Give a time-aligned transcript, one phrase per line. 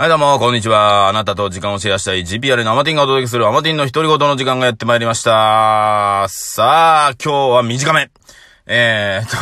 [0.00, 1.10] はい、どうも、こんにちは。
[1.10, 6.26] あなたと時間をシェアしたい GPR のアマティンがお届けするアマティンの独り言の時間がやってまいりました。
[6.30, 8.10] さあ、今日は短め。
[8.64, 9.36] えーっと、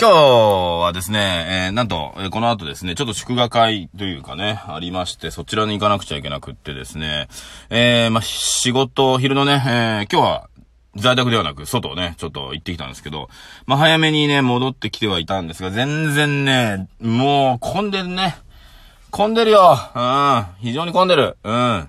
[0.00, 7.28] 今日はですね、えー、なんと、えーこの後ですね、ちょっと祝賀会というかね、ありまして、そちらに行かなくちゃいけなくってですね、
[7.68, 10.48] えー、まあ、仕事、昼のね、えー、今日は、
[10.94, 13.28] 在宅ではなく、外をね、ちょっと行ってきたんですけど、
[13.66, 18.38] まあ、早めにね、戻ってきてはいたんですが、全然ね、もう、混んでるね。
[19.16, 19.78] 混んでるよ。
[19.94, 20.44] うん。
[20.60, 21.38] 非常に混んでる。
[21.42, 21.88] うん。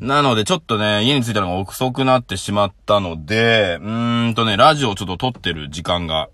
[0.00, 6.30] なので、ちょっとね、家に着いたのが遅くなってしまったので、うーんとね、ラジオをちょっと撮ってる時間が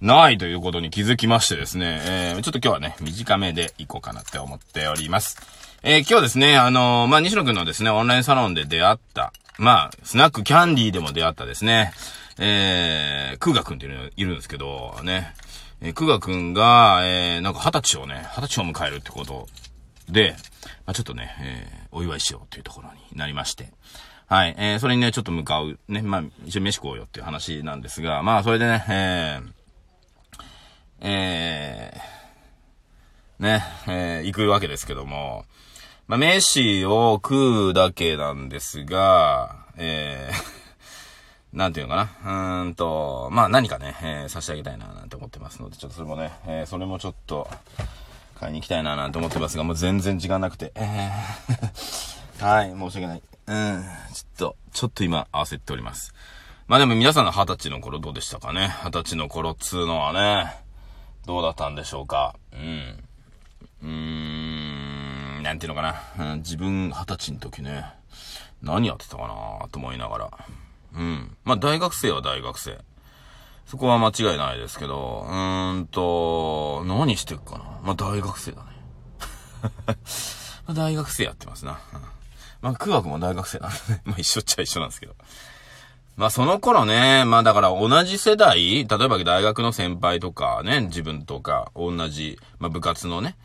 [0.00, 5.36] ないということに気づきましてですね、えー、ちょっと今日はね、短めで行こうかなって思っております。
[5.82, 11.92] えー、今日ですね、あのーまあ、西野くんのですね、オンラインサロンで出会った、まあ、スナックキャンディーでも出会ったですね、
[12.38, 15.34] えー、クーガくんっていうのいるんですけど、ね、
[15.82, 19.46] えー、クーガくんが、えー、なんか二十歳をね、二十歳を迎えるってこと
[20.08, 20.36] で、
[20.86, 23.72] まあ、ちょっとね、えー、お祝いしようというところになりまして。
[24.26, 24.54] はい。
[24.58, 29.52] えー、それにね、ちょっと向かう、ね、まあ、一緒に飯食おうよっていう話なんですが、まあ、それでね、えー、
[31.00, 35.44] えー、ね、えー、行くわけですけども、
[36.06, 42.62] まあ、飯を食うだけなんですが、えー、 なんていうのかな。
[42.62, 47.48] うーんと、まあ何かね、えー差し上げたいななんて思ってますので、ちょっとそれもね、えーそれもちょっと、
[48.44, 50.72] 買いに行きたいななんて思ってますが、もう全然時間なくて。
[50.74, 53.22] えー はい、申し訳ない。
[53.46, 56.12] うん、ちょっと、ちょっと今焦っております。
[56.66, 58.74] まあでも皆さんの二十歳の頃どうでしたかね？
[58.84, 60.54] 二十歳の頃っつうのはね、
[61.26, 62.34] どうだったんでしょうか？
[62.52, 63.04] うん。
[63.82, 66.32] うーん、なんていうのかな？
[66.32, 67.84] うん、自分二十歳の時ね、
[68.60, 70.30] 何やってたかなと思いながら。
[70.94, 71.36] うん。
[71.44, 72.78] まあ大学生は大学生。
[73.66, 77.64] そこは間違いないですけど、うーんと、何してっかな。
[77.82, 78.68] まあ大学生だね。
[80.66, 81.78] まあ大学生やってますな。
[82.60, 84.02] まあ、苦学も大学生なんでね。
[84.06, 85.14] まあ一緒っちゃ一緒なんですけど。
[86.16, 93.36] まあその頃ね、まあだから同じ世代、例えば大学の先輩とかね、自分とか同じ、まあ部活のね、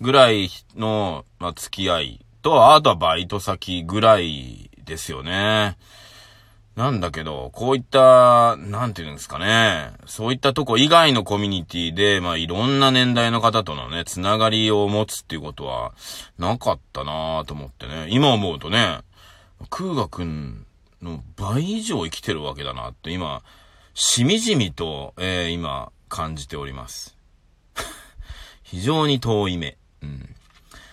[0.00, 5.76] ぐらいの、まあ付き合いと、あとはバイト先ぐらいですよね。
[6.78, 9.90] なんだけど、こういった、なんていうんですかね。
[10.06, 15.92] そういったとこ以外のコミュニティで、まあいろんな年代の方とのね、つながりを持つっていうことは、
[16.38, 18.06] なかったなぁと思ってね。
[18.10, 19.00] 今思うとね、
[19.70, 20.66] 空河くん
[21.02, 23.42] の倍以上生きてるわけだなって、今、
[23.94, 27.16] しみじみと、えー今、感じております。
[28.62, 29.76] 非常に遠い目。
[30.04, 30.32] うん。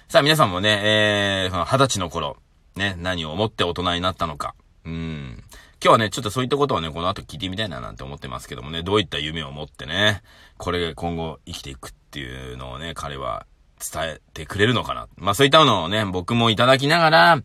[0.08, 2.38] さあ皆さんもね、えー、その二十歳の頃、
[2.76, 4.56] ね、何を思って大人になったのか。
[4.86, 5.44] うん。
[5.84, 10.22] 今日はね、ちょっとそういったことをね、この後聞いてみたいななんて思ってますけどもね、どういった夢を持ってね、
[10.58, 13.46] これが今後生きていくっていうのをね、彼は
[13.80, 15.08] 伝えてくれるのかな。
[15.18, 17.44] まあそういったのをね、僕もいただきながら、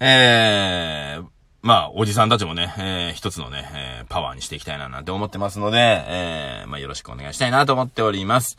[0.00, 1.26] えー、
[1.60, 8.56] まあ、おじさんたちもね、えー、一つのね、えー、パワーにしていきたいななんて思ってますので、えー、まあよろしくお願いしたいなと思っております。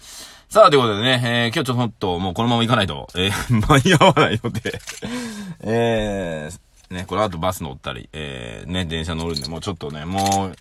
[0.50, 3.32] さあ、ということでね、えー、今日ちょっともうこのまま行かないと、えー、
[3.68, 4.80] 間に合わないので、
[5.62, 10.56] えー、ね、この後バス乗ったり、えー、ね、電車乗るんで、もうちょっとね、もう、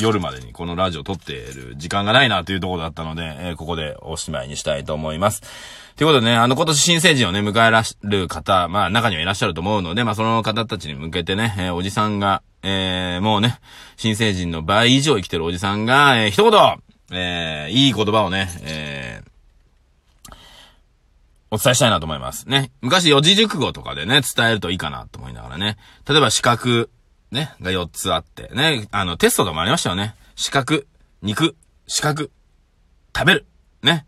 [0.00, 5.42] 夜までにこのラジオ撮ってる時間がないなというところだったので、えーここでおしまいにしたいと思います。
[5.96, 13.58] ということでね、あの今年新成人をね、迎えらしる方、まあ中にはいらっしゃると思うので、まあその方たちに向けてね、えーおじさんが、えーもうね、
[13.96, 16.78] 新成人の倍以上生きてるおじさんが、えー一言、
[17.12, 18.99] えーいい言葉をね、えー
[21.50, 22.48] お伝えしたいなと思います。
[22.48, 22.70] ね。
[22.80, 25.76] 昔四字熟語とかでね、伝えるといいかなと思いながらね。
[26.08, 26.88] 例えば四角、
[27.32, 30.14] ね、が4つあって、ね、あの、テストとかもありましたよね。
[30.36, 30.82] 四角、
[31.22, 31.56] 肉、
[31.86, 32.30] 四角、
[33.16, 33.46] 食べる、
[33.82, 34.06] ね。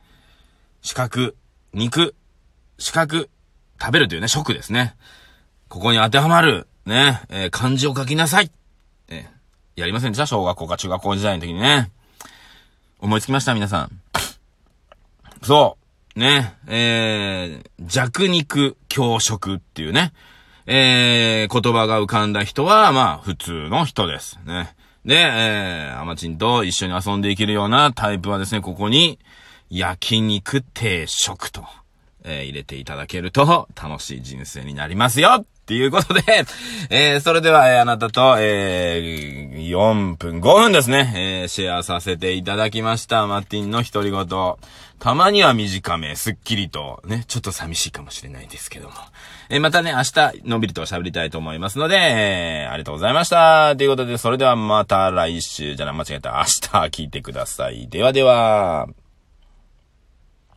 [0.83, 1.35] 四角、
[1.73, 2.15] 肉、
[2.79, 3.27] 四角、
[3.81, 4.95] 食べるというね、食ですね。
[5.69, 8.51] ここに当てはまる、ね、えー漢字を書きなさい。
[9.09, 10.27] えーやりませんでした？
[10.27, 11.91] 小学校か中学校時代の時にね。
[13.01, 14.01] 思いつきました、皆さん。
[15.43, 15.82] そう。
[16.17, 16.55] ね。
[16.67, 20.13] えー、弱肉強食っていうね。
[20.67, 24.39] えー、言葉が浮かんだ人は、まあ、普通の人です。
[24.45, 24.75] ね。
[25.05, 29.19] で、えー、アマチンと一緒に遊んでいけるようなタイプはですね、ここに、
[29.71, 31.65] 焼肉定食と、
[32.25, 36.23] えー入れていただけると、楽しい人生になりますよっていうことで、
[36.91, 43.27] えー、それでは、えーあなたと、えー、4分、5分ですね、えー、シェアさせていただきました。
[43.27, 44.27] マッティンの独り言。
[44.99, 48.95] たまには短め、すっきりと、ね、ちょっと寂しいかもしれないですけども。
[49.49, 53.75] えーまたね、明日、のんびりと喋りたいと思いますので、えーありがとうございました。
[53.77, 56.33] ということで、それではまた来週、じゃな、間違えた。
[56.39, 57.89] 明日聞いてください。
[57.89, 59.02] ではでは。